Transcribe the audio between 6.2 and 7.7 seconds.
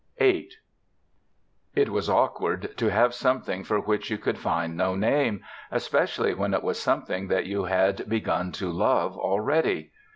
when it was something that you